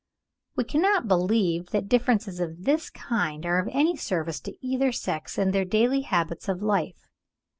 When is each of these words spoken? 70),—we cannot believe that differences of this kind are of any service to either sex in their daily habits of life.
70),—we 0.57 0.63
cannot 0.63 1.07
believe 1.07 1.69
that 1.69 1.87
differences 1.87 2.39
of 2.39 2.63
this 2.63 2.89
kind 2.89 3.45
are 3.45 3.59
of 3.59 3.69
any 3.71 3.95
service 3.95 4.39
to 4.39 4.51
either 4.65 4.91
sex 4.91 5.37
in 5.37 5.51
their 5.51 5.63
daily 5.63 6.01
habits 6.01 6.49
of 6.49 6.63
life. 6.63 7.07